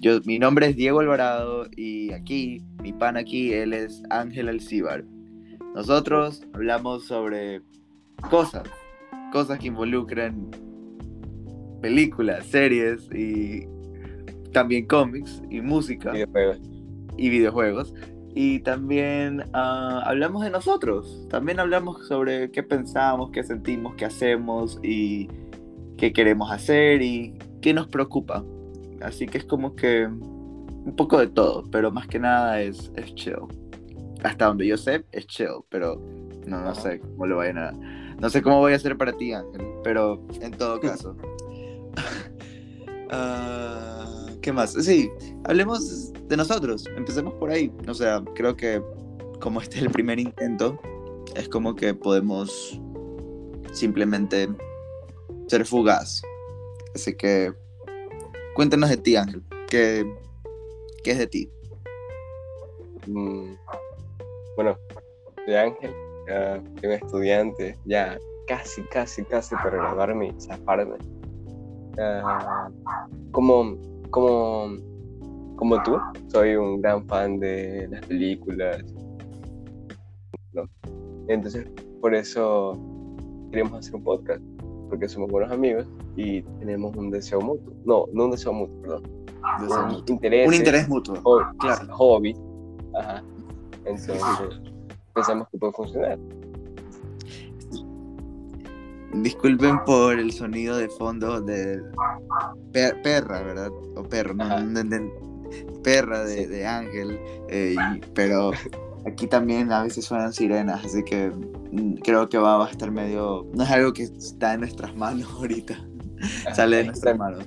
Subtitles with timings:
[0.00, 5.04] Yo, mi nombre es Diego Alvarado y aquí, mi pan aquí, él es Ángel Alcíbar.
[5.74, 7.62] Nosotros hablamos sobre
[8.28, 8.64] cosas,
[9.32, 10.50] cosas que involucran
[11.80, 13.66] películas, series y
[14.52, 16.60] también cómics y música Videojuegos.
[17.16, 17.94] y videojuegos.
[18.34, 21.26] Y también ah, hablamos de nosotros.
[21.30, 25.28] También hablamos sobre qué pensamos, qué sentimos, qué hacemos y
[25.96, 28.44] qué queremos hacer y qué nos preocupa.
[29.00, 33.14] Así que es como que un poco de todo, pero más que nada es, es
[33.14, 33.36] chill.
[34.22, 36.00] Hasta donde yo sé, es chill, pero
[36.46, 37.72] no, no sé cómo lo vayan a...
[38.20, 41.16] No sé cómo voy a hacer para ti, Ángel, pero en todo caso.
[43.10, 44.72] Ah, ¿Qué más?
[44.72, 45.10] Sí,
[45.44, 47.72] hablemos de nosotros, empecemos por ahí.
[47.88, 48.82] O sea, creo que
[49.40, 50.78] como este es el primer intento,
[51.34, 52.80] es como que podemos
[53.72, 54.48] simplemente
[55.46, 56.22] ser fugaz.
[56.94, 57.52] Así que
[58.54, 59.42] cuéntanos de ti, Ángel.
[59.68, 60.04] ¿Qué,
[61.04, 61.50] qué es de ti?
[63.06, 63.54] Mm,
[64.56, 64.76] Bueno,
[65.44, 65.94] soy Ángel,
[66.26, 70.96] soy un estudiante, ya casi, casi, casi para graduarme y zafarme.
[73.32, 73.76] Como,
[74.10, 74.76] como,
[75.56, 78.84] como tú, soy un gran fan de las películas.
[81.28, 81.66] Entonces,
[82.00, 82.78] por eso
[83.52, 84.42] queremos hacer un podcast,
[84.88, 85.86] porque somos buenos amigos
[86.20, 87.72] y tenemos un deseo mutuo.
[87.84, 89.02] No, no un deseo mutuo, perdón.
[89.60, 91.16] Un interés, Un interés mutuo.
[91.22, 91.86] hobby, claro.
[91.96, 92.36] hobby.
[92.98, 93.22] Ajá.
[93.84, 94.22] Entonces,
[95.14, 96.18] pensamos que puede funcionar.
[99.12, 101.82] Disculpen por el sonido de fondo de
[102.72, 103.70] per- perra, ¿verdad?
[103.96, 105.10] O perro, no, no, no,
[105.82, 106.46] perra de, Sí.
[106.46, 108.52] de Ángel, eh, y- pero
[109.06, 111.32] aquí también a veces suenan sirenas, así que
[111.72, 114.94] mm, creo que va, va a estar medio, no es algo que está en nuestras
[114.94, 115.76] manos ahorita,
[116.54, 117.46] sale de manos.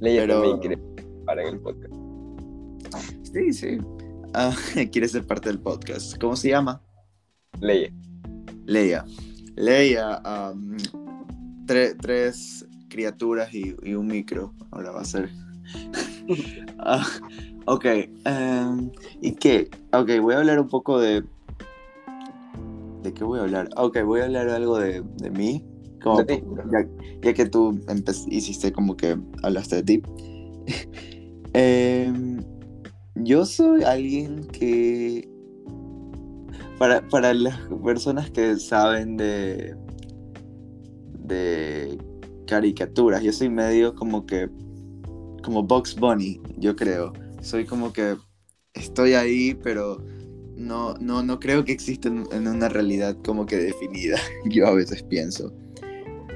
[0.00, 0.60] Leia Pero-
[1.26, 1.94] para el podcast.
[3.32, 3.78] Sí, sí.
[4.34, 4.54] Ah,
[4.92, 6.16] quiere ser parte del podcast.
[6.18, 6.82] ¿Cómo se llama?
[7.60, 7.92] Leia.
[8.66, 9.04] Leia.
[9.56, 10.22] Leia,
[11.66, 14.54] tre- tres criaturas y, y un micro.
[14.70, 15.30] Ahora va a ser.
[16.78, 17.04] Ah,
[17.66, 17.84] ok.
[18.24, 18.90] em,
[19.20, 19.68] ¿Y qué?
[19.92, 21.24] Ok, voy a hablar un poco de.
[23.02, 23.68] ¿De qué voy a hablar?
[23.76, 25.64] Ok, voy a hablar algo de, de mí.
[26.02, 26.44] Como, De ti.
[26.72, 26.86] ya,
[27.22, 27.78] ya que tú
[28.28, 30.02] hiciste como que hablaste de ti.
[31.52, 32.38] Em,
[33.16, 35.28] yo soy alguien que
[36.78, 39.74] para, para las personas que saben de,
[41.24, 41.98] de
[42.46, 44.48] caricaturas, yo soy medio como que,
[45.42, 47.12] como Box Bunny, yo creo.
[47.42, 48.16] Soy como que
[48.74, 50.02] estoy ahí, pero
[50.56, 54.74] no, no, no creo que exista en, en una realidad como que definida, yo a
[54.74, 55.52] veces pienso.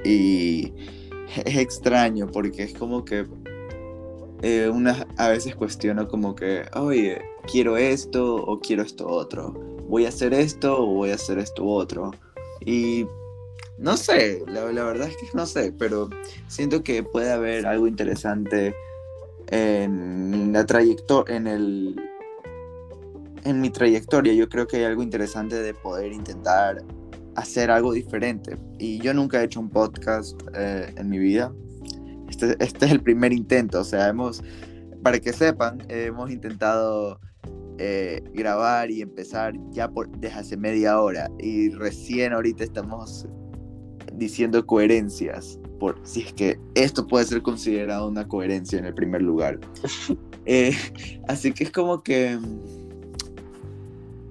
[0.05, 0.71] Y
[1.43, 3.25] es extraño porque es como que
[4.43, 7.21] eh, una, a veces cuestiono como que, oye,
[7.51, 11.65] quiero esto o quiero esto otro voy a hacer esto o voy a hacer esto
[11.65, 12.11] otro.
[12.61, 13.05] Y
[13.77, 16.09] no sé, la, la verdad es que no sé, pero
[16.47, 18.75] siento que puede haber algo interesante
[19.47, 21.95] en la trayectoria, en el
[23.43, 24.33] en mi trayectoria.
[24.33, 26.83] Yo creo que hay algo interesante de poder intentar
[27.35, 28.57] hacer algo diferente.
[28.79, 31.53] Y yo nunca he hecho un podcast eh, en mi vida.
[32.29, 34.43] Este, este es el primer intento, o sea, hemos,
[35.03, 37.19] para que sepan, hemos intentado
[37.77, 43.27] eh, grabar y empezar ya por, desde hace media hora y recién ahorita estamos
[44.13, 49.21] diciendo coherencias por si es que esto puede ser considerado una coherencia en el primer
[49.21, 49.59] lugar.
[50.47, 50.75] Eh,
[51.27, 52.37] así que es como que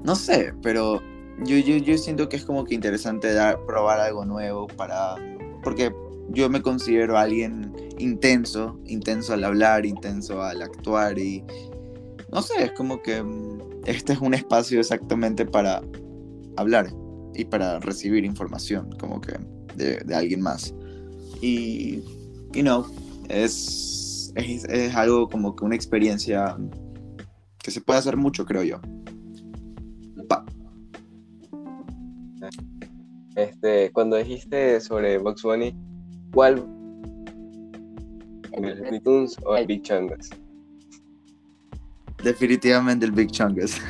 [0.05, 1.03] no sé, pero
[1.45, 3.29] yo, yo, yo siento que es como que interesante
[3.67, 5.17] probar algo nuevo para
[5.63, 5.93] porque
[6.29, 11.45] yo me considero alguien intenso, intenso al hablar, intenso al actuar y
[12.33, 15.83] no sé, es como que mm, este es un espacio exactamente para
[16.57, 16.93] hablar
[17.35, 19.39] y para recibir información, como que
[19.77, 20.75] de, de alguien más.
[21.41, 22.01] Y,
[22.53, 22.87] you know,
[23.29, 26.57] es, es, es algo como que una experiencia
[27.59, 28.81] que se puede hacer mucho, creo yo.
[33.93, 35.75] Cuando dijiste sobre Box Bunny,
[36.33, 36.67] ¿cuál?
[38.53, 40.31] ¿El Tunes o el Big Chungus?
[42.23, 43.81] Definitivamente el Big Chungus.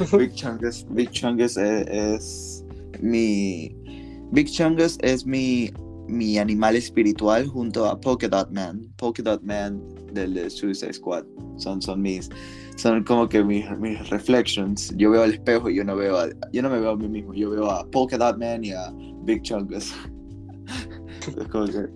[0.18, 2.64] Big Chungus, Big Chungus es, es
[3.00, 3.74] mi.
[4.32, 5.72] Big Chungus es mi,
[6.08, 8.92] mi animal espiritual junto a Polka Dot Man.
[8.96, 9.82] Polka Dot Man
[10.12, 11.24] del de Suicide Squad.
[11.56, 12.28] Son, son mis.
[12.76, 14.94] Son como que mis, mis reflections.
[14.96, 17.08] Yo veo al espejo y yo no veo a, yo no me veo a mí
[17.08, 17.34] mismo.
[17.34, 18.92] Yo veo a Polka Dot Man y a
[19.24, 19.94] Big Chungus.
[21.26, 21.88] es como que.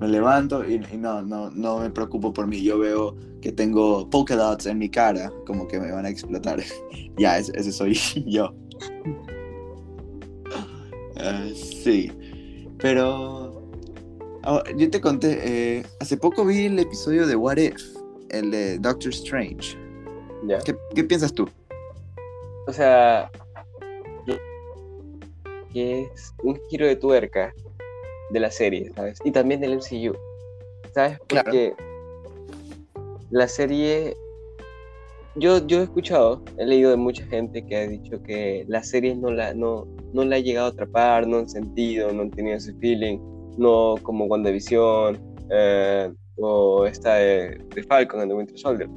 [0.00, 2.62] Me levanto y, no, no, no me preocupo por mí.
[2.62, 6.60] Yo veo que tengo polka dots en mi cara, como que me van a explotar.
[7.18, 7.94] ya, ese, ese soy
[8.26, 8.52] yo.
[11.16, 12.10] Ah, sí,
[12.84, 13.62] pero
[14.42, 15.38] ah, yo te conté,
[15.78, 17.82] eh, hace poco vi el episodio de What If,
[18.28, 19.78] el de Doctor Strange.
[20.66, 21.48] ¿Qué, qué piensas tú?
[22.66, 23.30] O sea,
[25.72, 27.54] que- es un giro de tuerca
[28.28, 29.18] de la serie, ¿sabes?
[29.24, 30.14] Y también del MCU.
[30.92, 31.18] ¿Sabes?
[31.26, 31.44] Claro.
[31.46, 31.74] Porque
[33.30, 34.14] la serie.
[35.36, 39.16] Yo, yo he escuchado, he leído de mucha gente que ha dicho que la serie
[39.16, 42.56] no la, no, no la ha llegado a atrapar, no han sentido, no han tenido
[42.56, 43.18] ese feeling,
[43.58, 45.18] no como WandaVision
[45.50, 48.88] eh, o esta de, de Falcon and the Winter Soldier.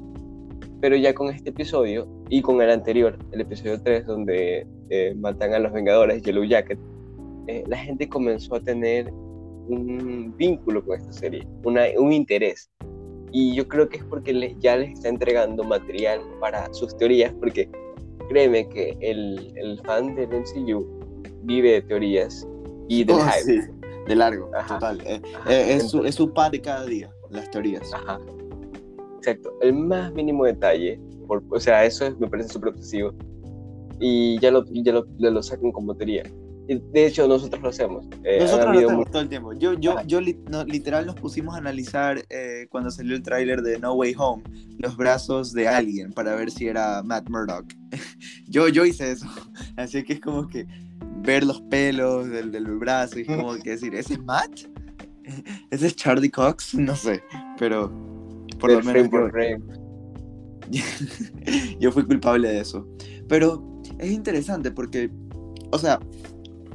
[0.79, 5.53] Pero ya con este episodio y con el anterior, el episodio 3, donde eh, matan
[5.53, 6.77] a los Vengadores, Yellow Jacket,
[7.47, 9.11] eh, la gente comenzó a tener
[9.69, 12.69] un vínculo con esta serie, un interés.
[13.31, 17.33] Y yo creo que es porque le- ya les está entregando material para sus teorías,
[17.39, 17.69] porque
[18.29, 20.96] créeme que el, el fan del MCU
[21.47, 22.47] vive de teorías
[22.87, 23.43] y del Oh, hype.
[23.43, 23.59] sí,
[24.07, 24.75] de largo, Ajá.
[24.75, 25.01] total.
[25.05, 25.51] Eh, Ajá.
[25.53, 27.91] eh, es, su, es su pan de cada día, las teorías.
[27.93, 28.19] Ajá.
[29.17, 29.51] Exacto.
[29.61, 33.13] El más mínimo detalle, por, o sea, eso es- me parece súper obsesivo.
[33.99, 36.23] Y ya lo, ya lo, ya lo sacan como teoría.
[36.67, 38.05] De hecho, nosotros lo hacemos.
[38.25, 39.53] Eh, Nosotros lo hacemos mu- todo el tiempo.
[39.53, 40.03] Yo, yo, Ajá.
[40.05, 43.93] yo li- no, literal nos pusimos a analizar eh, cuando salió el tráiler de No
[43.93, 44.43] Way Home
[44.77, 47.65] los brazos de alguien para ver si era Matt Murdock.
[48.49, 49.25] yo, yo hice eso.
[49.77, 50.67] Así que es como que
[51.23, 54.61] ver los pelos del, del brazo y como que decir, ¿ese es Matt?
[55.71, 56.73] ¿Ese es Charlie Cox?
[56.75, 57.21] No sé,
[57.59, 57.91] pero
[58.59, 59.59] por lo menos yo- frame.
[61.79, 62.87] yo fui culpable de eso.
[63.27, 65.09] Pero es interesante porque,
[65.71, 65.99] o sea,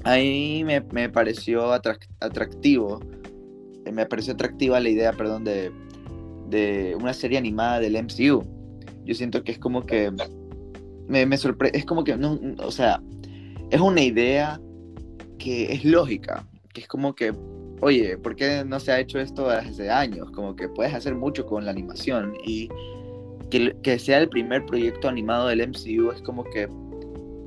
[0.05, 3.01] ahí me, me pareció atrac- atractivo,
[3.85, 5.71] eh, me pareció atractiva la idea, perdón, de,
[6.49, 8.43] de una serie animada del MCU.
[9.05, 10.13] Yo siento que es como que
[11.09, 13.03] me, me sorprende, es como que, no, o sea,
[13.73, 14.61] es una idea
[15.39, 17.33] que es lógica, que es como que,
[17.81, 20.31] oye, ¿por qué no se ha hecho esto hace años?
[20.31, 22.69] Como que puedes hacer mucho con la animación y
[23.51, 26.69] que, sea el primer proyecto animado del MCU es como que,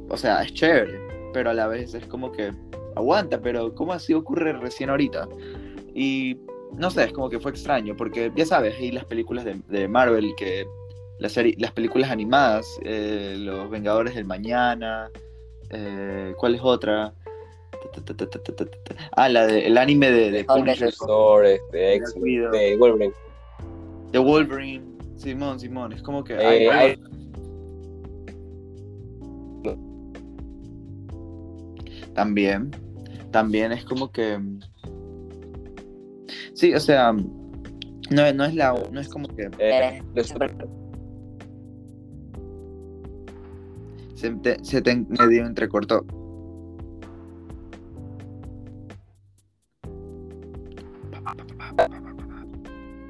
[0.09, 0.99] o sea, es chévere,
[1.31, 2.51] pero a la vez es como que
[2.95, 5.29] aguanta, pero ¿cómo así ocurre recién ahorita?
[5.93, 6.39] Y
[6.75, 10.33] no sé, es como que fue extraño, porque ya sabes, hay las películas de, Marvel
[10.37, 10.65] que
[11.19, 15.11] la serie, las películas animadas, eh, Los Vengadores del Mañana,
[15.71, 17.13] eh, ¿cuál es otra?
[19.15, 23.13] Ah, la de, el anime de, de Punisher, Thor, este, X, de Wolverine.
[24.11, 24.85] de Wolverine,
[25.17, 26.33] Simón, Simón, es como que...
[26.33, 26.99] Eh, ay, hay-
[32.13, 32.71] También,
[33.31, 34.39] también es como que...
[36.53, 38.73] Sí, o sea, no, no es la...
[38.91, 39.49] No es como que...
[39.59, 40.01] eh,
[44.15, 46.03] Se te, se te medio entrecortó.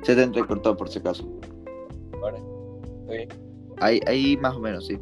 [0.04, 1.28] Se te entrecortó por si acaso.
[2.22, 2.38] ahora,
[3.02, 3.30] ¿estoy bien?
[3.80, 4.98] Ahí, ahí más o menos, sí.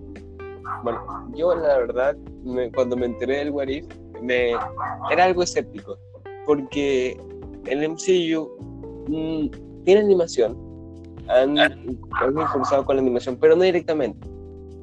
[0.84, 1.02] Bueno,
[1.36, 3.86] yo la verdad, me- cuando me enteré del What If,
[4.22, 4.52] me,
[5.12, 5.98] era algo escéptico,
[6.46, 7.18] porque
[7.66, 8.50] el MCU
[9.10, 10.58] mm, tiene animación,
[11.28, 14.28] han, han impulsado con la animación, pero no directamente.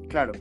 [0.07, 0.31] Claro.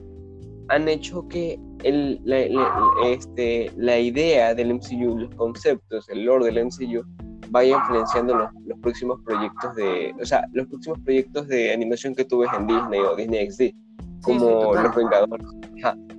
[0.70, 6.46] Han hecho que el, la, la- este, la idea del MCU, los conceptos, el lore
[6.46, 7.02] del MCU,
[7.50, 12.24] vaya influenciando los, los próximos proyectos de, o sea, los próximos proyectos de animación que
[12.24, 13.74] tú ves en Disney o Disney XD
[14.22, 14.84] como sí, total.
[14.84, 15.46] Los Vengadores.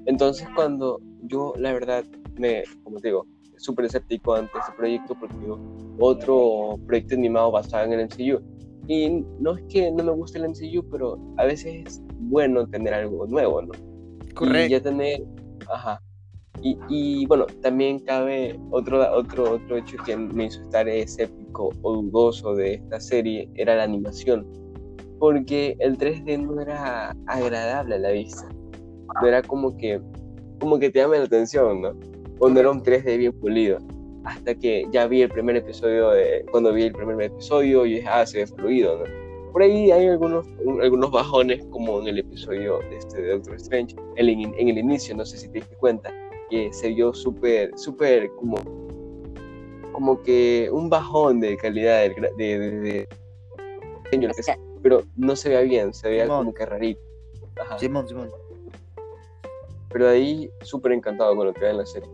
[0.08, 2.04] Entonces, cuando yo, la verdad,
[2.38, 3.26] me, como te digo,
[3.58, 5.60] súper escéptico ante este proyecto porque digo,
[6.00, 8.42] otro proyecto animado basado en el MCU.
[8.88, 12.94] Y no es que no me guste el MCU, pero a veces es bueno tener
[12.96, 13.72] algo nuevo, ¿no?
[14.40, 15.24] Y ya tener,
[15.70, 16.02] ajá.
[16.62, 21.94] Y, y, bueno, también cabe otro, otro, otro hecho que me hizo estar escéptico o
[22.02, 24.46] dudoso de esta serie, era la animación.
[25.20, 28.48] Porque el 3D no era agradable a la vista.
[29.22, 30.00] No era como que,
[30.60, 31.94] como que te llame la atención, ¿no?
[32.40, 33.80] O no era un 3D bien pulido.
[34.24, 38.08] Hasta que ya vi el primer episodio, de, cuando vi el primer episodio, y dije,
[38.08, 39.31] ah, se ve fluido, ¿no?
[39.52, 43.56] Por ahí hay algunos, un- algunos bajones, como en el episodio de, este, de Doctor
[43.56, 46.12] Strange, en, el- en el inicio, no sé si te diste cuenta,
[46.50, 48.56] que se vio súper, súper como,
[49.92, 53.08] como que un bajón de calidad de, de, de-
[54.44, 56.40] sea, pero no se veía bien, se veía Simón.
[56.40, 57.02] como que rarito.
[57.62, 57.78] Ajá.
[57.80, 58.30] Simón, Simón.
[59.90, 62.10] Pero de ahí súper encantado con lo que ve en la serie.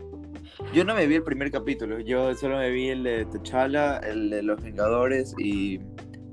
[0.74, 4.28] Yo no me vi el primer capítulo, yo solo me vi el de T'Challa, el
[4.30, 5.78] de Los Vengadores y,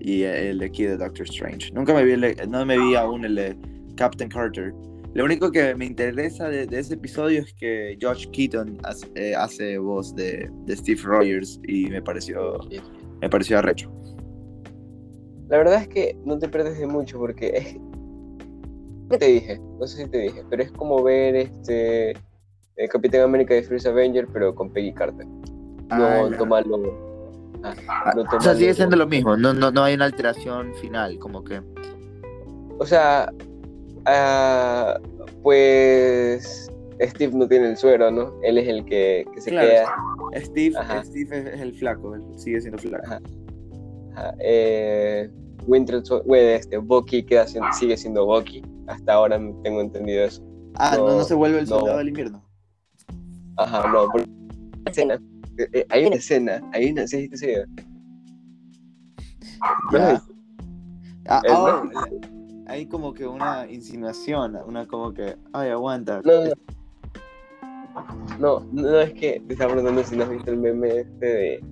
[0.05, 1.71] y el de aquí de Doctor Strange.
[1.73, 3.57] Nunca me vi, el no me vi aún el de
[3.95, 4.71] Captain Carter.
[5.15, 9.33] Lo único que me interesa de, de ese episodio es que Josh Keaton hace, eh,
[9.33, 12.59] hace voz de, de Steve Rogers y me pareció,
[13.19, 13.91] me pareció arrecho.
[15.47, 17.77] La verdad es que no te pierdes de mucho porque es.
[19.09, 19.59] ¿Qué te dije?
[19.79, 22.11] No sé si te dije, pero es como ver este.
[22.75, 25.25] El Capitán América de First Avenger, pero con Peggy Carter.
[25.25, 25.45] No
[25.89, 27.04] Ah, tomarlo.
[27.87, 31.17] Ah, no O sea, sigue siendo lo mismo, no, no, no hay una alteración final,
[31.19, 31.61] como que...
[32.79, 33.31] O sea,
[34.05, 34.99] ah,
[35.41, 36.69] pues.
[37.01, 38.33] Steve no tiene el suero, ¿no?
[38.41, 39.67] Él es el que, que se Claro.
[39.67, 39.95] queda.
[40.41, 41.03] Steve, Ajá.
[41.03, 43.03] Steve es, el flaco, él sigue siendo flaco.
[43.05, 43.21] Ajá.
[44.15, 45.29] Ajá, eh,
[45.67, 48.63] Winter bueno, este, Bucky queda siendo- sigue siendo Bucky.
[48.87, 50.41] Hasta ahora tengo entendido eso.
[50.75, 51.79] Ah, no, No, no se vuelve el no.
[51.79, 52.43] soldado del invierno.
[53.57, 54.07] Ajá, no,
[54.85, 55.19] escena,
[55.57, 57.29] eh, eh, hay una escena, hay una, ¿sí
[59.91, 60.11] Ya.
[60.13, 60.21] es?
[61.27, 61.83] Ah, oh,
[62.67, 66.21] hay como que una insinuación, una como que, ay, aguanta.
[66.23, 66.53] No, no,
[68.39, 71.63] no, no es que te estaba preguntando si no has visto el meme este de,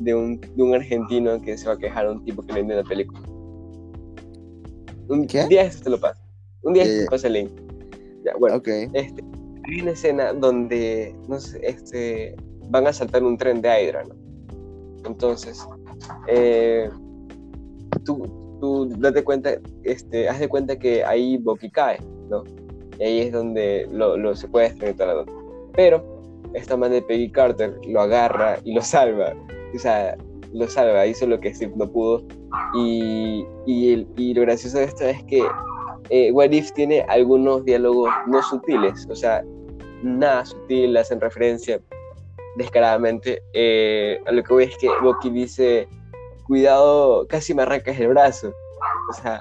[0.00, 2.60] de, un, de un argentino que se va a quejar a un tipo que le
[2.60, 3.20] vende la película.
[5.08, 5.46] Un ¿Qué?
[5.46, 6.20] día esto te lo paso.
[6.62, 7.04] Un día Ya, esto ya.
[7.04, 7.50] te pasa el link.
[8.24, 8.56] Ya, bueno,
[8.94, 9.24] este,
[9.64, 12.36] hay una escena donde, no sé, este,
[12.70, 14.04] van a saltar un tren de Hydra.
[15.04, 15.66] Entonces,
[16.28, 16.88] eh,
[18.04, 18.22] tú,
[18.60, 19.50] tú date cuenta,
[19.84, 21.98] este, haz de cuenta que ahí Bucky cae,
[22.28, 22.44] ¿no?
[23.00, 25.24] Ahí es donde lo, lo secuestran y todo.
[25.74, 26.20] Pero
[26.54, 29.34] esta man de Peggy Carter lo agarra y lo salva.
[29.74, 30.16] O sea,
[30.52, 32.22] lo salva, hizo lo que Steve no pudo.
[32.74, 35.42] Y, y, el- y lo gracioso de esto es que
[36.10, 39.44] eh, What If tiene algunos diálogos no sutiles, o sea,
[40.02, 41.80] nada sutil, hacen referencia
[42.56, 43.42] descaradamente.
[43.52, 45.88] Eh, a lo que voy es que Bucky dice,
[46.46, 48.52] cuidado, casi me arrancas el brazo.
[49.08, 49.40] O sea,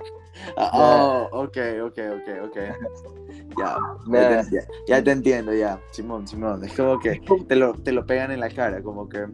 [0.56, 2.58] Ah, oh, ok, ok, ok, ok.
[3.58, 5.82] Ya, ya, te- ya, ya te entiendo, ya.
[5.92, 6.63] Simón, Simón.
[6.63, 9.25] Es como que te lo, te lo pegan en la cara, como que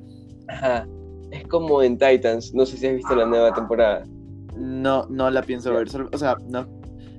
[0.48, 0.88] ajá,
[1.32, 4.03] es como en Titans, no sé si has visto la nueva temporada.
[4.55, 5.89] no, no la pienso ver.
[5.89, 6.65] solo- o sea, no.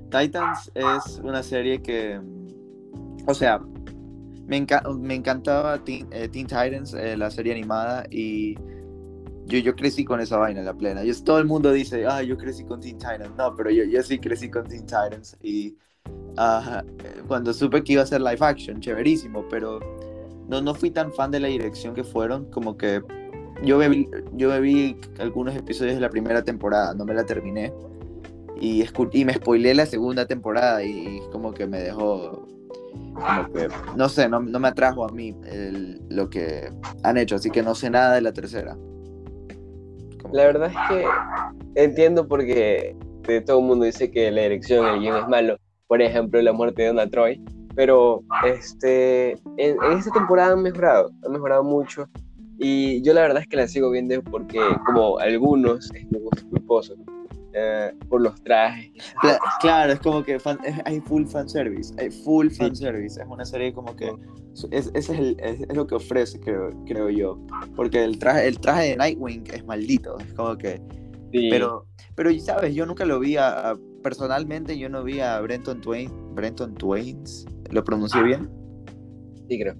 [0.09, 2.19] Titans es una serie que,
[3.25, 3.61] o sea,
[4.47, 8.55] me, enca- me encantaba Teen, eh, Titans, eh, la serie animada, y
[9.45, 11.01] yo, yo crecí con esa vaina, la plena.
[11.23, 13.31] Todo el mundo dice, ah, yo crecí con Teen Titans.
[13.37, 15.37] No, pero yo, yo sí crecí con Teen Titans.
[15.41, 15.77] Y
[16.37, 16.81] eh,
[17.27, 19.79] cuando supe que iba a ser live action, chéverísimo, pero
[20.47, 23.01] no, no fui tan fan de la dirección que fueron, como que
[23.63, 27.73] yo vi, yo vi algunos episodios de la primera temporada, no me la terminé.
[28.59, 32.47] Y, y me spoileé la segunda temporada y, como que me dejó,
[33.13, 36.71] como que, no sé, no, no me atrajo a mí el- lo que
[37.03, 38.73] han hecho, así que no sé nada de la tercera.
[40.21, 42.95] Como La verdad es que entiendo porque
[43.27, 45.57] de todo el mundo dice que la dirección, el guion es malo.
[45.87, 47.41] Por ejemplo, la muerte de Donna Troy.
[47.75, 52.07] Pero este, en, en esta temporada han mejorado, han mejorado mucho.
[52.57, 56.43] Y yo la verdad es que la sigo viendo porque, como algunos, es mi gusto
[56.49, 56.95] culposo.
[57.53, 58.91] Eh, por los trajes.
[59.21, 63.19] Cla- Claro, es como que fan- es- hay full fanservice, hay full fanservice.
[63.21, 64.11] Es una serie como que
[64.71, 67.39] es, es, el- es- lo que ofrece, creo, creo yo.
[67.75, 70.81] Porque el traje, el traje de Nightwing es maldito, es como que...
[71.31, 71.85] Sí, Pero,
[72.15, 76.09] pero sabes, yo nunca lo vi a, a- personalmente, yo no vi a Brenton Twain,
[76.33, 78.49] Brenton Twains, ¿lo pronuncié bien?
[79.49, 79.75] sí, creo.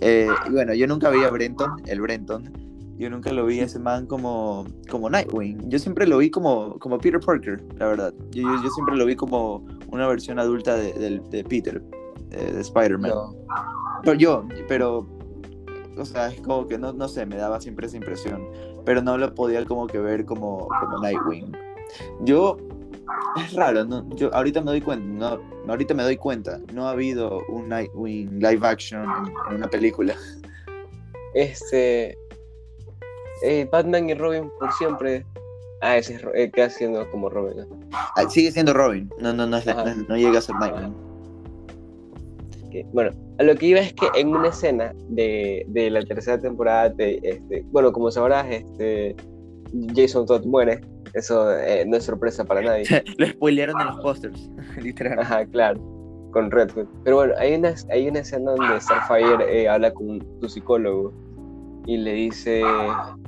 [0.00, 2.52] Eh, bueno, yo nunca vi a Brenton, el Brenton,
[2.98, 5.68] yo nunca lo vi a ese man como, como Nightwing.
[5.68, 8.14] Yo siempre lo vi como, como Peter Parker, la verdad.
[8.30, 11.82] Yo, yo, yo siempre lo vi como una versión adulta de, del- de Peter,
[12.30, 13.12] eh, de Spider-Man.
[14.02, 15.06] Pero yo, pero,
[15.96, 18.42] o sea, es como que no, no sé, me daba siempre esa impresión.
[18.84, 21.52] Pero no lo podía como que ver como, como Nightwing.
[22.20, 22.56] Yo,
[23.36, 24.08] es raro, ¿no?
[24.16, 28.38] Yo ahorita me doy cuenta, no, ahorita me doy cuenta, no ha habido un Nightwing
[28.40, 30.14] live action en, en una película.
[31.34, 32.16] Este.
[33.42, 35.24] Eh, Batman y Robin por siempre.
[35.82, 37.58] Ah, ese es, eh, queda siendo como Robin.
[37.58, 37.66] ¿no?
[37.92, 39.94] Ah, Sigue siendo Robin, no, no, no, es la- Ajá.
[39.94, 40.54] no, no llega a ser.
[42.70, 46.38] Que, bueno, a lo que iba es que en una escena de, de la tercera
[46.40, 49.14] temporada, de, este, bueno, como sabrás, este,
[49.94, 50.80] Jason Todd muere.
[51.14, 52.84] Eso eh, no es sorpresa para nadie.
[53.18, 54.50] Lo spoilearon en los pósters,
[54.82, 55.18] literal.
[55.20, 55.80] Ajá, claro,
[56.32, 56.86] con Red Hood.
[57.04, 61.12] Pero bueno, hay una, hay una escena donde Starfire eh, habla con tu psicólogo
[61.86, 62.62] y le dice,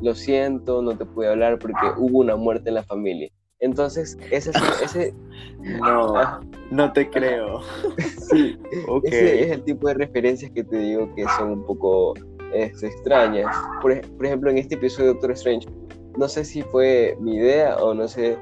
[0.01, 3.29] lo siento, no te pude hablar porque hubo una muerte en la familia.
[3.61, 5.15] Entonces, ese, es- ese,
[5.61, 7.61] No, no te creo.
[8.31, 9.05] sí, Ok.
[9.07, 12.15] ese es el tipo de referencias que te digo que son un poco
[12.55, 13.55] este, extrañas.
[13.83, 15.69] Por, por ejemplo, en este episodio de Doctor Strange,
[16.17, 18.39] no sé si fue mi idea o no sé,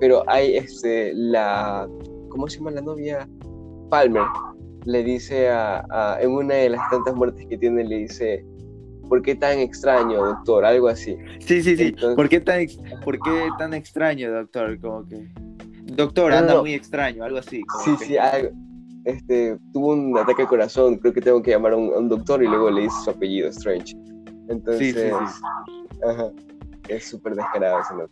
[0.00, 1.88] pero hay este, la,
[2.28, 3.28] ¿cómo se llama la novia?
[3.90, 4.24] Palmer
[4.84, 8.44] le dice a, a- en una de las tantas muertes que tiene, le dice,
[9.12, 10.64] ¿por qué tan extraño, doctor?
[10.64, 11.18] Algo así.
[11.40, 11.82] Sí, sí, sí.
[11.88, 12.66] Entonces- ¿Por, qué tan
[13.04, 14.80] ¿Por qué tan extraño, doctor?
[14.80, 15.28] Como que...
[15.84, 16.60] Doctor, No, anda no.
[16.62, 17.62] muy extraño, algo así.
[17.84, 18.48] Sí, que- sí, algo.
[19.04, 22.08] Este, tuvo un ataque al corazón, creo que tengo que llamar a un, a un
[22.08, 23.94] doctor y luego le dice su apellido, Strange.
[24.48, 25.42] Entonces, Sí, sí, sí.
[26.08, 26.30] ajá,
[26.88, 28.08] es súper descarado ese nombre.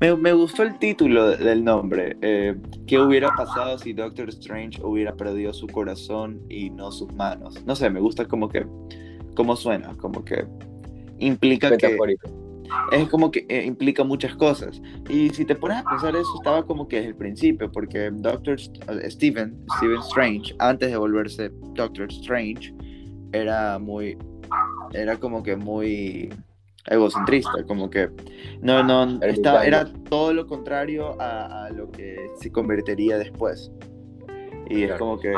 [0.00, 2.16] Me, me gustó el título de- del nombre.
[2.22, 2.54] eh,
[2.86, 7.64] ¿Qué hubiera pasado si Doctor Strange hubiera perdido su corazón y no sus manos?
[7.66, 8.64] No sé, me gusta como que...
[9.36, 10.44] Cómo suena, como que
[11.18, 11.96] implica que...
[12.90, 14.82] Es como que eh, implica muchas cosas.
[15.08, 18.54] Y si te pones a pensar eso, estaba como que desde el principio, porque Doctor
[18.56, 22.74] St- eh, Steven, Steven Strange, antes de volverse Doctor Strange,
[23.32, 24.18] era muy,
[24.92, 26.28] era como que muy
[26.88, 28.08] egocentrista, como que
[28.62, 33.70] no, no, estaba, era todo lo contrario a, a lo que se convertiría después.
[34.68, 34.98] Y es Claro.
[34.98, 35.34] como que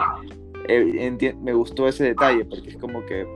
[0.69, 3.27] eh, me gustó ese detalle, porque es como que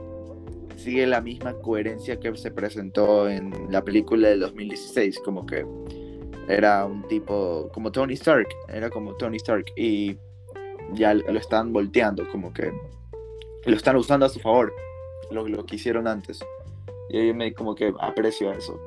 [0.83, 5.65] sigue la misma coherencia que se presentó en la película del 2016, como que
[6.47, 10.17] era un tipo como Tony Stark, era como Tony Stark y
[10.93, 12.71] ya lo están volteando, como que
[13.65, 14.73] lo están usando a su favor,
[15.31, 16.43] lo, lo que hicieron antes.
[17.09, 18.79] Y yo me como que aprecio eso.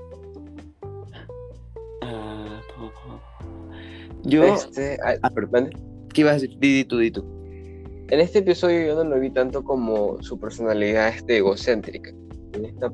[2.03, 2.61] Ah,
[4.23, 4.45] yo...
[4.45, 5.31] Este, ah, Ah.
[6.13, 6.59] ¿Qué ibas a decir?
[6.59, 7.36] Di, di tú, di tú.
[8.09, 12.11] En este episodio yo no lo vi tanto como su personalidad este, egocéntrica.
[12.53, 12.93] En, esta,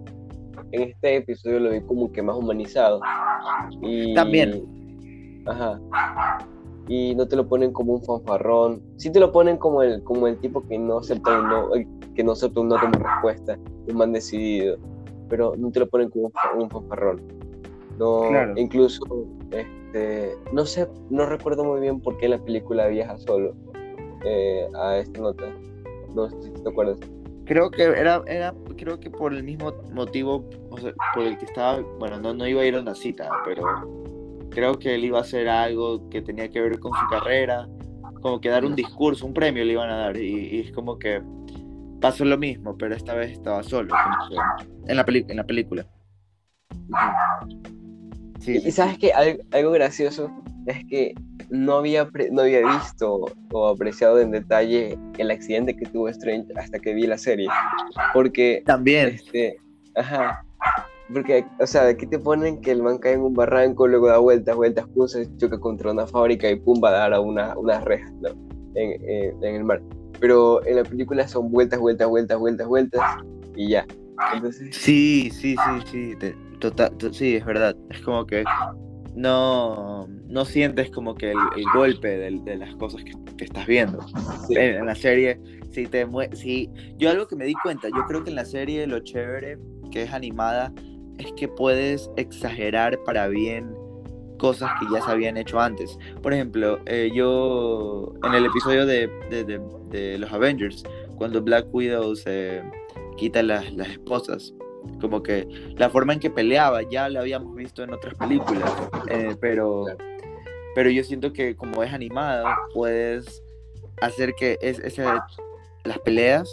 [0.72, 3.00] en este episodio lo vi como que más humanizado.
[3.82, 4.64] Y, También.
[5.46, 5.78] Ajá.
[6.88, 8.82] Y no te lo ponen como un fanfarrón.
[8.96, 11.68] Sí te lo ponen como el, como el tipo que no acepta un no,
[12.14, 14.78] que no acepta un no como respuesta, un man decidido.
[15.28, 17.20] Pero no te lo ponen como un, fa- un fanfarrón.
[17.98, 18.54] No, Claro.
[18.56, 19.04] incluso,
[19.50, 23.54] este, no sé, no recuerdo muy bien por qué la película viaja solo
[24.24, 25.44] eh, a esta nota.
[26.14, 26.98] No sé si te acuerdas.
[27.44, 31.46] Creo que era, era, creo que por el mismo motivo, o sea, por el que
[31.46, 33.62] estaba, bueno, no, no iba a ir a una cita, pero
[34.50, 37.68] creo que él iba a hacer algo que tenía que ver con su carrera,
[38.20, 40.98] como que dar un discurso, un premio le iban a dar, y, y es como
[40.98, 41.20] que
[42.00, 43.94] pasó lo mismo, pero esta vez estaba solo,
[44.86, 45.86] en la, en la película.
[48.40, 50.30] Sí, Y, sí, sabes que algo, algo gracioso
[50.66, 51.14] es que
[51.52, 56.78] no había, no había visto o apreciado en detalle el accidente que tuvo Strange hasta
[56.78, 57.48] que vi la serie.
[58.14, 59.56] Porque, También, este,
[59.94, 60.44] ajá,
[61.12, 64.16] porque, o sea, aquí te ponen que el man cae en un barranco, luego da
[64.18, 67.56] vueltas, vueltas, pum, se choca contra una fábrica y pum, va a dar a una,
[67.58, 68.30] unas rejas, ¿no?
[68.74, 69.82] En, en- en el mar.
[70.20, 73.02] Pero en la película son vueltas, vueltas, vueltas, vueltas, vueltas
[73.56, 73.84] y ya.
[74.32, 75.54] Entonces, Sí, sí,
[75.90, 77.76] sí, sí, total, to- sí, es verdad.
[77.90, 78.42] Es como que
[79.14, 83.98] no, no sientes como que el, el golpe de, las cosas que, que estás viendo.
[84.48, 86.70] sí, En, en la serie, sí te sí.
[86.96, 89.58] Yo algo que me di cuenta, yo creo que en la serie lo chévere
[89.90, 90.72] que es animada
[91.18, 93.74] es que puedes exagerar para bien
[94.38, 95.96] cosas que ya se habían hecho antes.
[96.22, 100.82] Por ejemplo, eh, yo en el episodio de, de- de- de los Avengers,
[101.16, 102.62] cuando Black Widow se
[103.18, 104.52] quita las, las esposas,
[105.00, 108.70] como que la forma en que peleaba ya la habíamos visto en otras películas,
[109.08, 109.84] eh, pero,
[110.74, 113.42] pero yo siento que como es animada, puedes
[114.00, 115.04] hacer que es, ese-
[115.84, 116.48] las peleas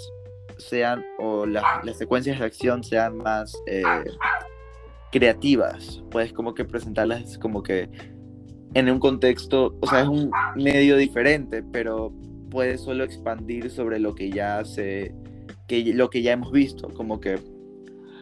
[0.57, 3.83] sean o las, las secuencias de acción sean más eh,
[5.11, 6.03] creativas.
[6.11, 7.89] Puedes como que presentarlas como que
[8.73, 12.11] en un contexto, o sea, es un medio diferente, pero
[12.51, 15.13] puedes solo expandir sobre lo que ya se,
[15.67, 17.39] que lo que ya hemos visto, como que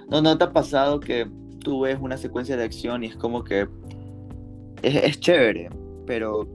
[0.10, 1.28] no, no te ha pasado que
[1.64, 3.68] tú ves una secuencia de acción y es como que
[4.82, 5.70] es, es chévere,
[6.06, 6.48] pero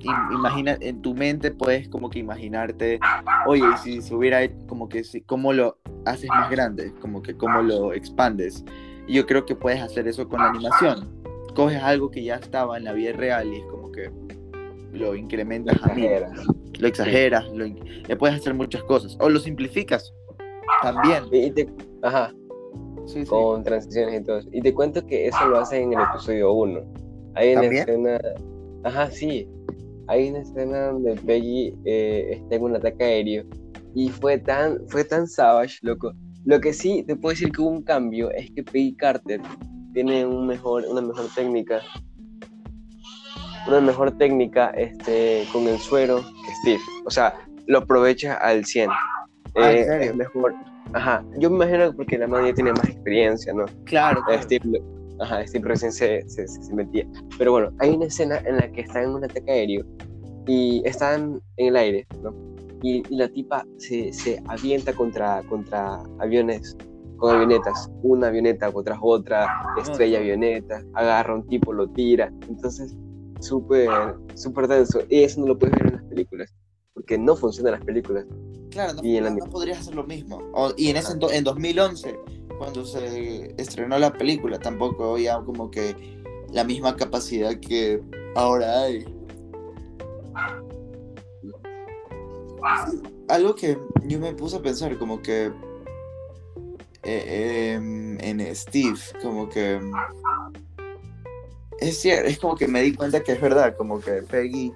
[0.00, 2.98] im- imagina en tu mente puedes como que imaginarte,
[3.46, 7.62] oye, si se hubiera como que si, cómo lo haces más grande, como que cómo
[7.62, 8.64] lo expandes.
[9.06, 11.08] Y yo creo que puedes hacer eso con la animación.
[11.56, 14.10] Coges algo que ya estaba en la vida real y es como que
[14.92, 15.88] lo incrementas a
[16.78, 19.16] lo exageras, lo in- le puedes hacer muchas cosas.
[19.20, 20.14] O lo simplificas
[20.82, 21.24] también.
[21.32, 21.68] Y, y te,
[22.02, 22.32] ajá,
[23.12, 23.26] Sí, sí.
[23.30, 24.48] con transiciones y todo eso.
[24.52, 26.80] Y te cuento que eso lo hacen en el episodio 1.
[27.34, 27.88] Hay una ¿También?
[27.88, 28.20] escena.
[28.84, 29.48] Ajá, sí.
[30.08, 33.44] Hay una escena donde Peggy eh, está en un ataque aéreo.
[33.94, 36.12] Y fue tan, fue tan savage, loco.
[36.44, 39.40] Lo que sí te puedo decir que hubo un cambio es que Peggy Carter
[39.92, 41.80] tiene un mejor, una mejor técnica
[43.68, 46.80] una mejor técnica este, con el suero que Steve.
[47.06, 47.32] O sea,
[47.68, 48.90] lo aprovecha al 100.
[48.90, 50.10] Ah, ¿en Eh, serio?
[50.10, 50.54] es mejor.
[50.94, 53.64] Ajá, yo me imagino que porque la man ya tiene más experiencia, ¿no?
[53.84, 54.82] Claro, Eh, Steve,
[55.20, 57.06] ajá, Steve recién se, se, se metía.
[57.38, 59.84] Pero bueno, hay una escena en la que están en un ataque aéreo
[60.46, 62.34] y están en el aire, ¿no?
[62.82, 66.76] Y, y la tipa se, se avienta contra, contra aviones,
[67.16, 69.46] con avionetas, una avioneta contra otra,
[69.80, 72.32] estrella avioneta, agarra a un tipo, lo tira.
[72.48, 72.96] Entonces,
[73.40, 73.88] súper,
[74.34, 75.00] súper denso.
[75.08, 76.52] Y eso no lo puedes ver en las películas,
[76.94, 78.26] porque no funcionan las películas.
[78.72, 80.40] Claro, no, Y en la no- ni- no podrías hacer lo mismo.
[80.54, 82.18] O- y en ese en 2011,
[82.58, 85.94] cuando se estrenó la película, tampoco había como que
[86.50, 88.00] la misma capacidad que
[88.34, 89.04] ahora hay.
[93.28, 95.52] Algo que yo me puse a pensar, como que
[97.02, 99.80] eh, em, en Steve, como que
[101.80, 104.72] es cierto, es como que me di cuenta que es verdad, como que Peggy,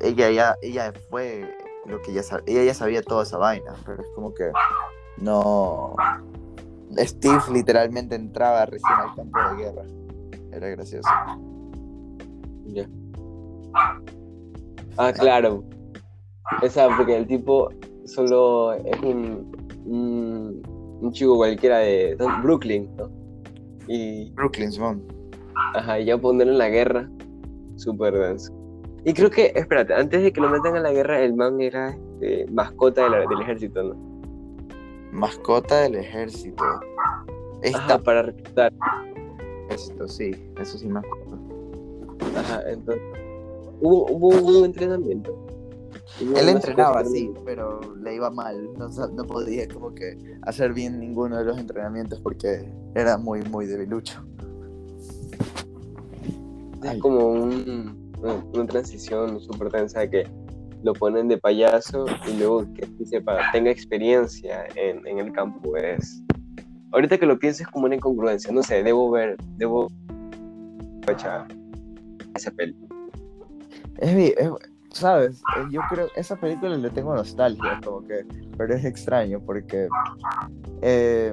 [0.00, 1.56] ella ya, ella fue
[2.02, 4.50] que ya ella ya sabía toda esa vaina, pero es como que
[5.18, 5.94] no.
[6.98, 9.82] Steve literalmente entraba recién al campo de guerra.
[10.52, 11.08] Era gracioso.
[12.66, 12.88] Ya.
[14.96, 15.64] Ah, claro.
[16.62, 17.70] Esa, porque el tipo
[18.06, 20.62] solo es un, un,
[21.00, 23.08] un chico cualquiera de de Brooklyn, ¿no?
[23.86, 25.02] Y, Brooklyn, Simón.
[25.74, 27.08] ajá, y ya ponerlo en la guerra,
[27.76, 28.52] súper denso.
[29.04, 31.90] Y creo que, espérate, antes de que lo metan a la guerra, el man era
[32.20, 33.94] este, mascota de la- del ejército, ¿no?
[35.12, 36.62] Mascota del ejército.
[36.64, 37.24] Ajá,
[37.62, 38.72] Está para reclutar.
[39.66, 41.38] ejército, sí, eso sí me acuerdo.
[42.36, 43.02] Ajá, entonces.
[43.80, 45.32] Hubo, hubo un entrenamiento.
[46.20, 48.68] Hubo Él entrenaba, sí, pero le iba mal.
[48.76, 53.64] No, no podía como que hacer bien ninguno de los entrenamientos porque era muy, muy
[53.66, 54.22] debilucho.
[56.82, 56.98] Es Ay.
[56.98, 60.26] como un- una, una transición súper tensa que
[60.82, 65.76] lo ponen de payaso y luego que sepa, tenga experiencia en, en el campo.
[65.76, 66.22] Es...
[66.92, 68.50] Ahorita que lo pienso es como una incongruencia.
[68.52, 69.88] No sé, debo ver, debo
[72.34, 72.74] esa peli.
[73.98, 74.50] Es, mi- es-
[74.92, 75.42] ¿sabes?
[75.56, 78.24] Eh, Yo creo, esa película le tengo nostalgia, como que,
[78.56, 79.88] pero es extraño porque
[80.82, 81.32] eh,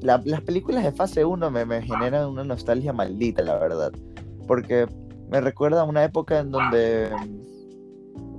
[0.00, 3.92] la- las películas de fase 1 me, me generan una nostalgia maldita, la verdad,
[4.46, 4.86] porque
[5.30, 7.10] me recuerda a una época en donde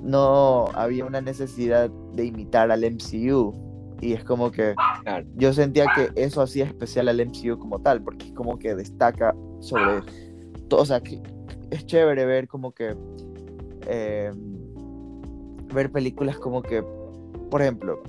[0.01, 3.53] no había una necesidad de imitar al MCU
[4.01, 4.75] y es como que
[5.35, 9.35] yo sentía que eso hacía especial al MCU como tal, porque es como que destaca
[9.59, 10.01] sobre
[10.67, 11.21] todo, o sea, que
[11.71, 12.95] es chévere ver como que
[13.87, 14.31] eh,
[15.73, 16.83] ver películas como que,
[17.49, 18.03] por ejemplo,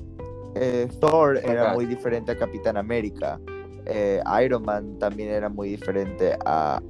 [0.55, 3.41] eh, Thor era muy diferente a Capitán América,
[3.87, 6.81] eh, Iron Man también era muy diferente a,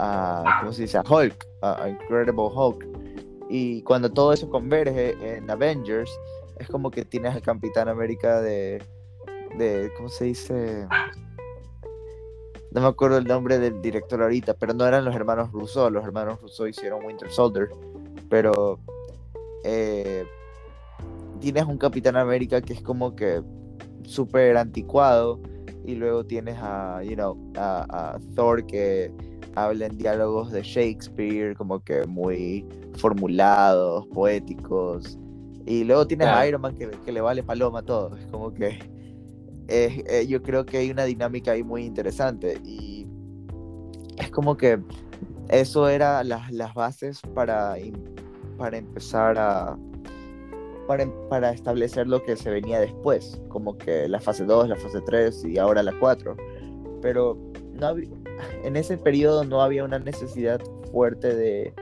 [0.00, 0.98] a ¿cómo se dice?
[0.98, 2.86] Hulk, a, Incredible Hulk.
[3.48, 6.10] Y cuando todo eso converge en Avengers,
[6.58, 8.82] es como que tienes al Capitán América de,
[9.58, 10.86] de ¿cómo se dice?
[12.72, 15.90] No me acuerdo el nombre del director ahorita, pero no eran los hermanos Russo.
[15.90, 17.68] Los hermanos Russo hicieron Winter Soldier.
[18.28, 18.78] Pero
[19.64, 20.24] eh,
[21.40, 23.42] tienes un Capitán América que es como que
[24.04, 25.40] súper anticuado.
[25.84, 29.12] Y luego tienes a, you know, a Thor que
[29.56, 35.18] habla en diálogos de Shakespeare, como que muy formulados, poéticos.
[35.66, 36.48] Y luego tienes a Claro.
[36.48, 38.16] Iron Man que, que le vale paloma todo.
[38.16, 38.78] Es como que
[39.68, 43.06] es- eh, yo creo que hay una dinámica ahí muy interesante y
[44.18, 44.80] es como que
[45.48, 47.74] eso era las, las bases para,
[48.56, 49.76] para empezar a
[50.86, 55.00] para, para establecer lo que se venía después, como que la fase 2, la fase
[55.06, 56.36] 3 y ahora la 4.
[57.00, 57.38] Pero
[57.74, 57.94] no
[58.64, 60.60] en ese periodo no había una necesidad
[60.92, 61.74] fuerte de,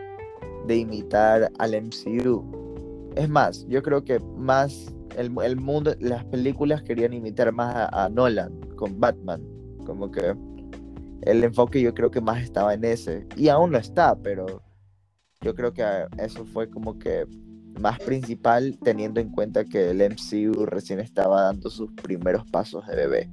[0.66, 2.44] de imitar al MCU.
[3.16, 8.04] Es más, yo creo que más el, el mundo, las películas querían imitar más a,
[8.04, 9.42] a Nolan con Batman.
[9.84, 10.34] Como que
[11.22, 13.26] el enfoque yo creo que más estaba en ese.
[13.36, 14.62] Y aún no está, pero
[15.40, 15.84] yo creo que
[16.18, 17.26] eso fue como que
[17.80, 22.96] más principal teniendo en cuenta que el MCU recién estaba dando sus primeros pasos de
[22.96, 23.30] bebé.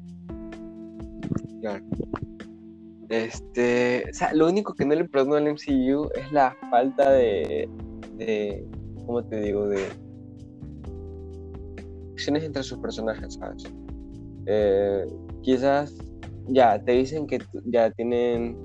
[1.61, 1.83] Claro.
[3.09, 7.69] Este, o sea, lo único que no le perdono al MCU es la falta de,
[8.17, 8.65] de,
[9.05, 9.67] ¿cómo te digo?
[9.67, 9.85] De
[12.13, 13.63] acciones entre sus personajes, ¿sabes?
[14.47, 15.05] Eh,
[15.41, 15.93] quizás
[16.47, 18.57] ya te dicen que ya tienen,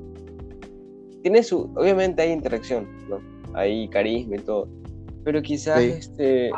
[1.22, 3.18] tiene su, obviamente hay interacción, ¿no?
[3.54, 4.68] Hay carisma y todo,
[5.24, 5.90] pero quizás Sí.
[5.98, 6.50] este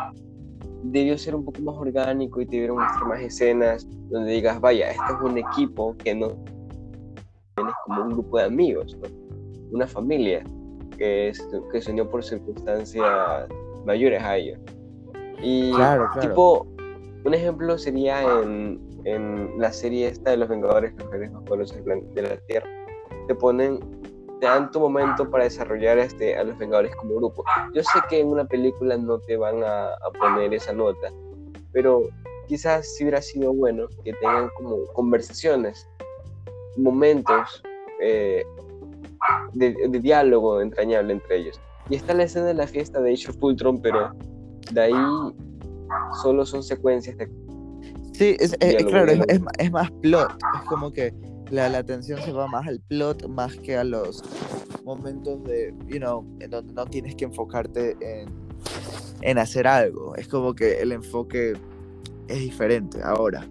[0.84, 4.90] debió ser un poco más orgánico y te dieron mostrar más escenas donde digas, vaya,
[4.90, 6.36] este es un equipo que no
[7.84, 9.08] como un grupo de amigos, ¿no?
[9.72, 10.44] una familia.
[10.96, 13.48] que, es, que se unió por circunstancias
[13.84, 14.58] mayores a ellos.
[15.42, 16.28] Y Claro, claro.
[16.28, 16.66] tipo,
[17.24, 21.84] un ejemplo sería en, en la serie esta de los Vengadores, los seres más poderosos
[21.84, 22.68] de la Tierra.
[23.26, 23.80] Te ponen,
[24.40, 27.44] te dan tu momento para desarrollar este, a los Vengadores como grupo.
[27.74, 31.08] Yo sé que en una película no te van a, a poner esa nota,
[31.72, 32.02] pero
[32.46, 35.88] quizás sí hubiera sido bueno que tengan como conversaciones,
[36.76, 37.62] momentos
[38.02, 38.44] eh,
[39.54, 41.60] de, de diálogo entrañable entre ellos.
[41.90, 44.12] Y está la escena de la fiesta de Age of Ultron, pero
[44.72, 44.92] de ahí
[46.22, 47.30] solo son secuencias de...
[48.12, 49.12] Sí, es, claro,
[49.58, 50.30] es, más plot.
[50.54, 51.14] Es como que
[51.50, 54.22] la, la atención se va más al plot más que a los
[54.84, 58.28] momentos de, you know, en donde no tienes que enfocarte en,
[59.22, 60.14] en hacer algo.
[60.16, 61.54] Es como que el enfoque
[62.28, 63.46] es diferente ahora.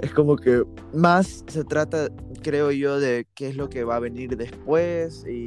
[0.00, 2.08] Es como que más se trata,
[2.40, 5.46] creo yo, de qué es lo que va a venir después y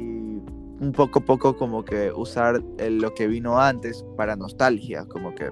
[0.80, 5.34] un poco a poco como que usar el- lo que vino antes para nostalgia, como
[5.34, 5.50] que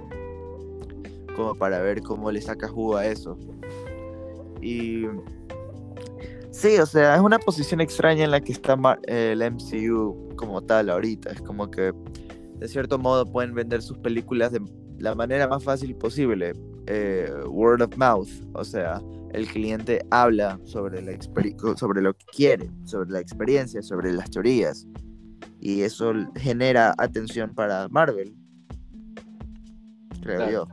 [1.36, 3.38] como para ver cómo le saca jugo a eso.
[4.60, 5.04] Y
[6.50, 8.76] sí, o sea, es una posición extraña en la que está
[9.06, 11.30] el MCU como tal ahorita.
[11.30, 11.92] Es como que
[12.58, 14.60] de cierto modo pueden vender sus películas de
[14.98, 16.52] la manera más fácil posible.
[16.88, 19.00] eh, word of mouth, o sea,
[19.32, 21.16] el cliente habla sobre, la
[21.76, 24.86] sobre lo que quiere, sobre la experiencia, sobre las teorías.
[25.60, 28.34] Y eso genera atención para Marvel.
[30.22, 30.52] Creo Claro.
[30.52, 30.66] yo.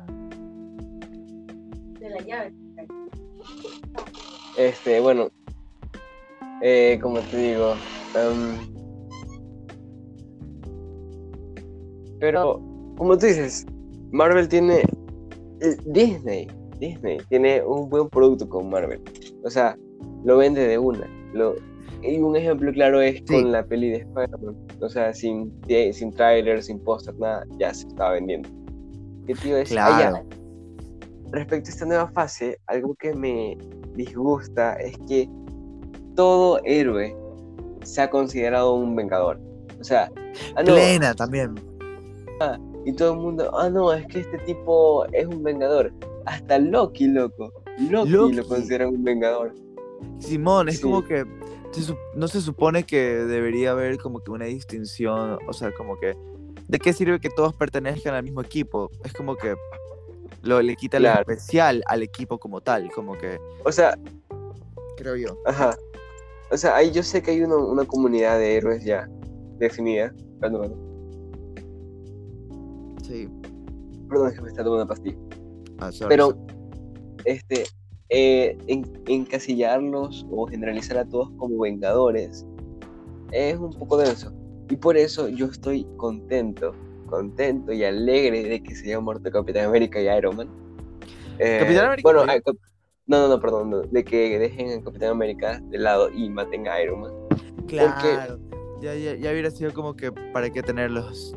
[1.99, 2.53] de la llave.
[4.57, 5.29] Este, bueno,
[6.61, 7.75] eh, como te digo,
[8.15, 8.57] em,
[12.19, 12.61] pero
[12.97, 13.65] como tú dices,
[14.11, 14.81] Marvel tiene
[15.61, 16.47] eh, Disney,
[16.79, 19.01] Disney tiene un buen producto con Marvel,
[19.43, 19.77] o sea,
[20.23, 21.07] lo vende de una.
[21.33, 21.55] Lo,
[22.01, 23.41] y un ejemplo claro es Sí.
[23.41, 25.51] con la peli de Spider-Man, o sea, sin,
[25.93, 28.49] sin trailer, sin póster, nada, ya se estaba vendiendo.
[29.25, 29.77] ¿Qué a decir?
[29.79, 30.25] Ah, Claro.
[31.31, 33.57] respecto a esta nueva fase, algo que me
[33.95, 35.29] disgusta es que
[36.15, 37.15] todo héroe
[37.83, 39.39] se ha considerado un vengador.
[39.79, 40.11] O sea,
[40.55, 41.55] ah, no, Plena también.
[42.85, 45.91] y todo el mundo, ah, no, es que este tipo es un vengador.
[46.25, 47.51] Hasta Loki, loco.
[47.89, 48.35] Loki, Loki.
[48.35, 49.53] lo consideran un vengador.
[50.19, 50.81] Simón, es Sí.
[50.83, 51.25] como que
[51.71, 56.15] se no se supone que debería haber como que una distinción, o sea, como que
[56.67, 58.89] ¿de qué sirve que todos pertenezcan al mismo equipo?
[59.03, 59.55] Es como que
[60.43, 61.23] lo le quita Claro.
[61.27, 63.97] lo especial al equipo como tal, como que O sea,
[64.97, 65.37] creo yo.
[65.45, 65.77] ajá.
[66.51, 69.07] O sea, ahí yo sé que hay una, una comunidad de héroes ya
[69.59, 70.13] definida.
[70.39, 70.89] Perdón, perdón.
[73.03, 73.27] Sí.
[74.09, 75.17] Perdón, es que me está tomando una pastilla.
[75.79, 76.39] Ah, sorry, Pero, sorry.
[77.25, 77.63] este,
[78.09, 82.45] eh, en- encasillarlos o generalizar a todos como vengadores
[83.31, 84.33] es un poco denso.
[84.69, 86.73] Y por eso yo estoy contento,
[87.07, 90.49] contento y alegre de que se haya muerto Capitán América y Iron Man.
[91.39, 92.37] Eh, Capitán América Bueno, ah,
[93.07, 96.67] no, no, no, perdón, no, de que dejen a Capitán América de lado y maten
[96.67, 97.13] a Iron Man.
[97.67, 98.39] Claro.
[98.81, 101.35] Ya, ya, ya hubiera sido como que para qué tenerlos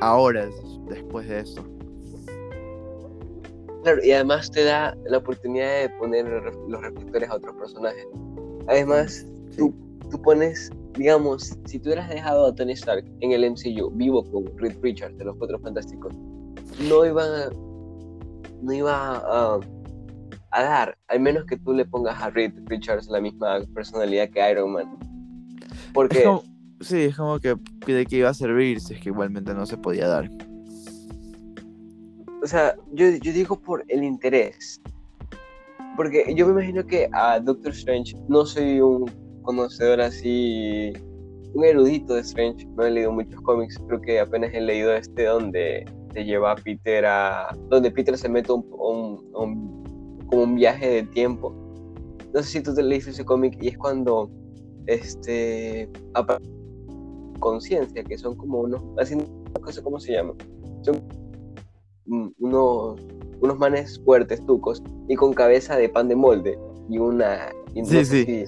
[0.00, 0.48] ahora,
[0.88, 1.64] después de esto.
[3.82, 6.26] Claro, y además te da la oportunidad de poner
[6.68, 8.06] los reflectores a otros personajes.
[8.68, 9.56] Además, Sí.
[9.58, 9.74] tú,
[10.10, 14.46] tú pones, digamos, si tú hubieras dejado a Tony Stark en el MCU vivo con
[14.58, 16.14] Reed Richards de los Cuatro Fantásticos,
[16.88, 17.50] no iba a,
[18.62, 19.60] no iba a,
[20.52, 24.50] a dar, al menos que tú le pongas a Reed Richards la misma personalidad que
[24.50, 24.96] Iron Man.
[25.92, 26.42] Porque, Es como,
[26.80, 29.76] sí, es como que de qué iba a servir si es que igualmente no se
[29.76, 30.30] podía dar.
[32.42, 34.80] O sea, yo, yo digo por el interés.
[35.96, 39.04] Porque yo me imagino que a Doctor Strange no soy un
[39.42, 40.92] conocedor así,
[41.54, 45.24] un erudito de Strange, no he leído muchos cómics, creo que apenas he leído este
[45.24, 47.54] donde te lleva a Peter a...
[47.68, 51.54] donde Peter se mete un, un- un- como un viaje de tiempo.
[52.32, 54.30] No sé si tú te leíste ese cómic y es cuando
[54.86, 55.90] este
[57.38, 60.32] conciencia, que son como unos, así no sé cómo se llama,
[60.82, 61.02] son
[62.06, 63.00] unos,
[63.40, 67.50] unos manes fuertes, tucos, y con cabeza de pan de molde, y una...
[67.74, 68.24] y no Sí, sé sí.
[68.24, 68.46] Si,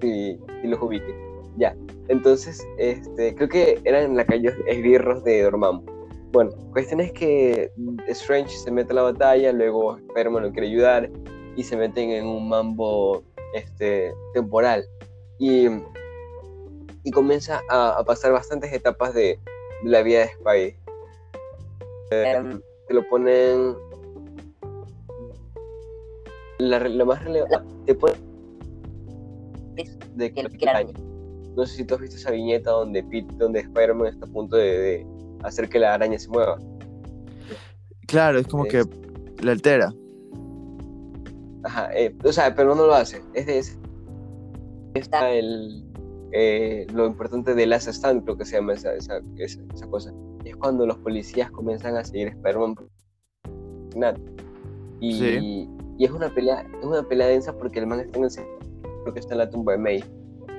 [0.00, 1.14] si- si los ubique.
[1.58, 1.74] Ya,
[2.08, 5.82] entonces, este, creo que eran lacayos esbirros de Dormammu.
[6.32, 7.70] Bueno, cuestión es que
[8.08, 11.10] Strange se mete a la batalla, luego Spider-Man lo quiere ayudar,
[11.56, 13.22] y se meten en un mambo
[13.54, 14.84] este, temporal.
[15.38, 15.66] Y,
[17.04, 19.38] y comienza a, a pasar bastantes etapas de,
[19.82, 20.76] de la vida de Spidey.
[22.10, 23.76] Eh, te lo ponen
[26.58, 28.20] la, lo más relevante te ponen
[30.14, 30.92] de Que- año
[31.56, 34.56] no sé si tú has visto esa viñeta donde, Pete, donde Spider-Man está a punto
[34.56, 35.06] de, de
[35.42, 36.58] hacer que la araña se mueva.
[38.06, 38.84] Claro, es como que
[39.42, 39.92] la altera.
[41.64, 43.22] Ajá, eh, o sea, pero no lo hace.
[43.32, 43.78] Es de ese.
[44.94, 45.82] Está el,
[46.32, 50.12] eh, lo importante del last stand, creo que se llama esa, esa, esa, cosa.
[50.48, 52.76] Es cuando los policías comienzan a seguir a Spider-Man.
[55.00, 55.68] Y, sí.
[55.98, 59.14] y es una pelea, es una pelea densa porque el man está en el creo
[59.14, 60.04] que está en la tumba de May.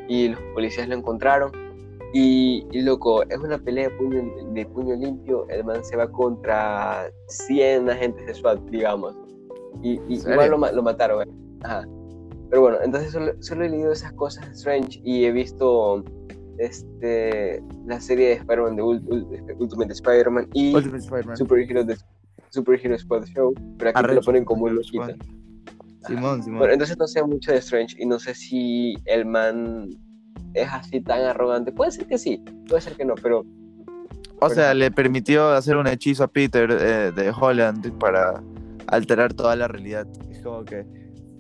[0.08, 1.52] Y los policías lo encontraron.
[2.13, 4.23] Y, y loco, es una pelea de puño,
[4.54, 5.47] de puño limpio.
[5.50, 9.15] El man se va contra 100 agentes de SWAT, digamos
[9.82, 11.28] y, igual lo, lo mataron.
[11.63, 11.88] Ajá.
[12.50, 16.04] Pero bueno, entonces solo, he leído esas cosas de Strange y he visto
[16.58, 20.74] este, la serie de Spider-Man de Ultimate Spider-Man y
[21.36, 21.98] Super, Hero de,
[22.50, 25.08] Super Hero Squad Show, pero aquí te lo ponen como un loquito.
[26.08, 26.60] Simón, Simón.
[26.60, 29.89] Bueno, entonces no sé mucho de Strange y no sé si el man
[30.54, 31.72] es así tan arrogante.
[31.72, 33.46] Puede ser que sí, puede ser que no, pero...
[34.39, 38.41] O sea, le permitió hacer un hechizo a Peter eh, de Holland para
[38.88, 40.08] alterar toda la realidad.
[40.30, 40.86] Es como que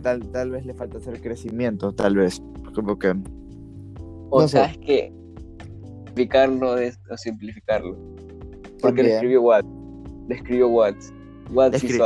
[0.01, 2.41] tal, tal vez le falta hacer crecimiento, tal vez.
[2.73, 3.15] Como que.
[4.29, 5.13] O sea, es que
[6.17, 7.97] simplificarlo es o simplificarlo.
[8.81, 9.65] Porque le escribió What.
[10.27, 10.95] Le escribió What.
[11.51, 11.99] What Escri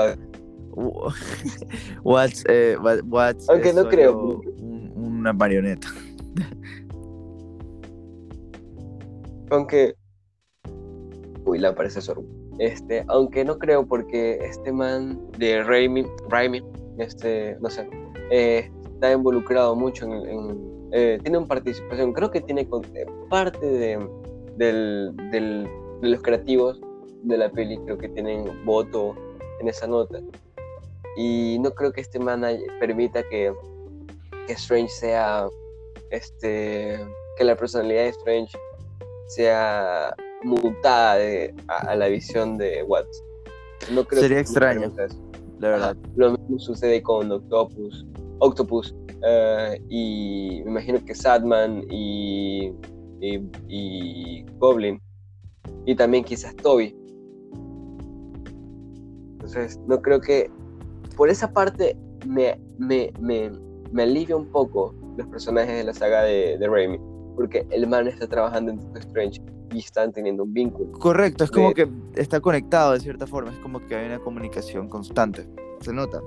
[2.04, 4.42] What's, eh, What's Aunque no creo.
[4.96, 5.88] una marioneta.
[9.50, 9.96] Aunque.
[11.46, 12.26] Uy, la parece sorbo.
[12.60, 16.62] Este, aunque no creo porque este man de Raimi, Raimi
[17.00, 17.90] este, no sé,
[18.30, 24.10] eh, está involucrado mucho en, eh, tiene una participación, creo que tiene eh, parte de,
[24.58, 25.68] del, del,
[26.02, 26.80] de los creativos
[27.24, 29.16] de la peli, creo que tienen voto
[29.60, 30.20] en esa nota.
[31.18, 32.44] Y no creo que este man
[32.80, 33.54] permita que,
[34.48, 35.48] que Strange sea,
[36.10, 37.00] este,
[37.38, 38.58] que la personalidad de Strange
[39.28, 41.18] sea mutada
[41.68, 43.24] a, la visión de Watts.
[43.92, 44.92] No creo Sería extraño,
[45.60, 45.98] la verdad.
[46.16, 48.06] lo mismo sucede con Octopus,
[48.42, 52.74] Octopus eh, y me imagino que Sadman y,
[53.22, 55.00] y, Goblin
[55.86, 56.96] y también quizás Toby.
[59.34, 60.50] Entonces, no creo que
[61.16, 63.52] por esa parte me, me, me,
[63.92, 67.00] me alivia un poco los personajes de la saga de, de Raimi,
[67.36, 70.92] porque el man está trabajando en Doctor Strange y están teniendo un vínculo.
[70.94, 74.90] Correcto, es como que está conectado de cierta forma, es como que hay una comunicación
[74.90, 75.48] constante,
[75.82, 76.22] se nota.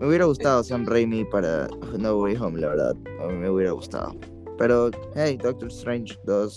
[0.00, 3.72] Me hubiera gustado Sam Raimi para No Way Home, la verdad, a mí me hubiera
[3.72, 4.16] gustado.
[4.56, 6.56] Pero, hey, Doctor Strange 2,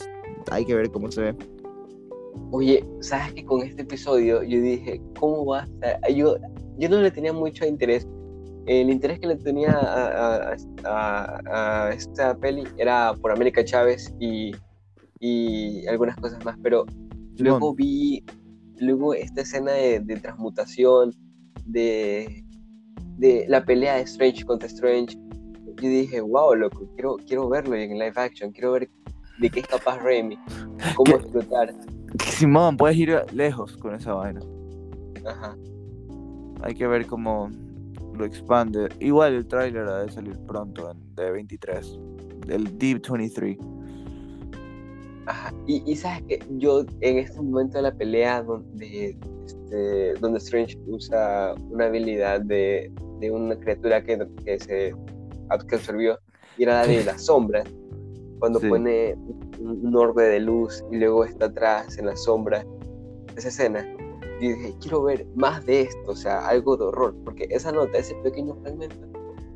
[0.50, 1.36] hay que ver cómo se ve.
[2.52, 5.68] Oye, ¿sabes que con este episodio yo dije, ¿cómo va
[6.04, 6.38] a Yo,
[6.78, 8.08] yo no le tenía mucho interés.
[8.66, 14.56] El interés que le tenía a, a, esta peli era por América Chávez y,
[15.20, 16.86] y algunas cosas más, pero
[17.38, 18.24] luego vi
[18.80, 21.14] luego esta escena de, transmutación,
[21.66, 22.43] de,
[23.24, 25.18] de, la pelea de Strange contra Strange.
[25.82, 28.90] Yo dije, wow, loco, quiero, quiero verlo en live action, quiero ver
[29.40, 30.38] de qué es capaz Remy,
[30.96, 31.74] cómo explotar.
[32.26, 34.42] Simón, puedes ir lejos con esa vaina.
[35.26, 35.58] Ajá.
[36.62, 37.50] Hay que ver cómo,
[38.14, 38.90] lo expande.
[39.00, 42.00] Igual el tráiler ha de salir pronto, en de 23,
[42.46, 43.58] del Deep 23.
[45.26, 45.54] Ajá.
[45.66, 50.78] Y, y, sabes que yo en este momento de la pelea donde, este, donde Strange
[50.88, 52.92] usa una habilidad de,
[53.24, 54.94] de una criatura que, que se
[55.68, 56.20] que absorbió
[56.58, 57.64] y era la de la sombra
[58.40, 59.16] cuando pone
[59.60, 62.66] un, orbe de luz y luego está atrás en la sombra
[63.38, 63.88] esa escena
[64.40, 67.98] y dije, quiero ver más de esto, o sea, algo de horror, porque esa nota,
[67.98, 69.08] ese pequeño fragmento,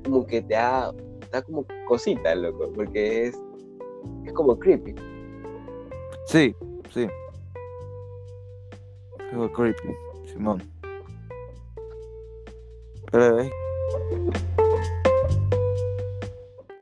[0.06, 0.94] como que te da,
[1.32, 3.38] da como cosita, loco, porque es,
[4.26, 4.96] es como creepy.
[6.28, 6.56] Sí,
[6.94, 7.08] sí.
[9.54, 9.90] Creepy,
[10.26, 10.77] Simón.
[13.12, 13.50] Pero,